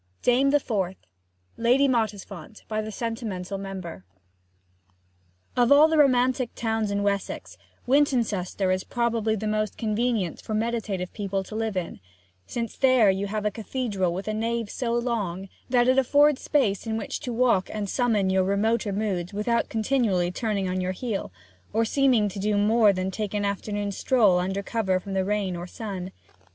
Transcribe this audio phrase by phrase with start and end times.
[0.23, 0.95] DAME THE FOURTH
[1.57, 4.03] LADY MOTTISFONT By the Sentimental Member
[5.55, 7.55] Of all the romantic towns in Wessex,
[7.87, 11.99] Wintoncester is probably the most convenient for meditative people to live in;
[12.47, 16.87] since there you have a cathedral with a nave so long that it affords space
[16.87, 21.31] in which to walk and summon your remoter moods without continually turning on your heel,
[21.73, 25.55] or seeming to do more than take an afternoon stroll under cover from the rain
[25.55, 26.11] or sun.